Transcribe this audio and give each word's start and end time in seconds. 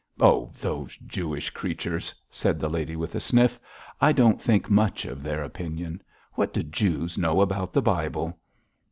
'Oh, 0.19 0.51
those 0.59 0.97
Jewish 1.05 1.51
creatures!' 1.51 2.11
said 2.31 2.59
the 2.59 2.71
lady, 2.71 2.95
with 2.95 3.13
a 3.13 3.19
sniff. 3.19 3.59
'I 4.01 4.13
don't 4.13 4.41
think 4.41 4.67
much 4.67 5.05
of 5.05 5.21
their 5.21 5.43
opinion. 5.43 6.01
What 6.33 6.55
do 6.55 6.63
Jews 6.63 7.19
know 7.19 7.39
about 7.39 7.71
the 7.71 7.83
Bible?' 7.83 8.35